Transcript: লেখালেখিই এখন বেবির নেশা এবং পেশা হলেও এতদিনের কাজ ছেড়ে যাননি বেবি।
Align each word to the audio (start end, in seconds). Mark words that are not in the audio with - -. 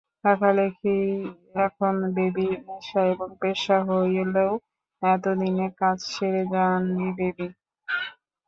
লেখালেখিই 0.23 1.09
এখন 1.65 1.95
বেবির 2.15 2.55
নেশা 2.67 3.01
এবং 3.13 3.29
পেশা 3.41 3.77
হলেও 3.87 4.51
এতদিনের 5.01 5.71
কাজ 5.81 5.97
ছেড়ে 6.11 6.43
যাননি 6.53 7.07
বেবি। 7.17 7.47